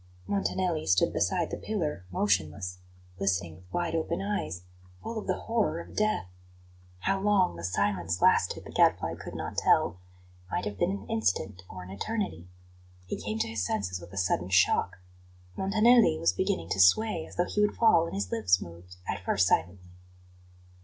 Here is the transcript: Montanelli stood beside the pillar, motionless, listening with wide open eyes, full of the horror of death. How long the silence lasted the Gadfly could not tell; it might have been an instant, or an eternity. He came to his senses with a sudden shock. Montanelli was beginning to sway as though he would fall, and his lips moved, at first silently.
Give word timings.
Montanelli 0.25 0.87
stood 0.87 1.13
beside 1.13 1.51
the 1.51 1.57
pillar, 1.57 2.05
motionless, 2.11 2.79
listening 3.19 3.57
with 3.57 3.71
wide 3.71 3.93
open 3.93 4.19
eyes, 4.19 4.63
full 5.03 5.19
of 5.19 5.27
the 5.27 5.41
horror 5.41 5.79
of 5.79 5.95
death. 5.95 6.25
How 7.01 7.19
long 7.21 7.55
the 7.55 7.63
silence 7.63 8.19
lasted 8.19 8.63
the 8.65 8.71
Gadfly 8.71 9.13
could 9.19 9.35
not 9.35 9.57
tell; 9.59 9.89
it 9.89 9.95
might 10.51 10.65
have 10.65 10.79
been 10.79 10.89
an 10.89 11.07
instant, 11.07 11.61
or 11.69 11.83
an 11.83 11.91
eternity. 11.91 12.47
He 13.05 13.15
came 13.21 13.37
to 13.37 13.47
his 13.47 13.63
senses 13.63 13.99
with 14.01 14.11
a 14.11 14.17
sudden 14.17 14.49
shock. 14.49 14.97
Montanelli 15.55 16.17
was 16.17 16.33
beginning 16.33 16.69
to 16.69 16.79
sway 16.79 17.27
as 17.29 17.35
though 17.35 17.45
he 17.45 17.61
would 17.61 17.75
fall, 17.75 18.07
and 18.07 18.15
his 18.15 18.31
lips 18.31 18.59
moved, 18.59 18.95
at 19.07 19.23
first 19.23 19.45
silently. 19.47 19.91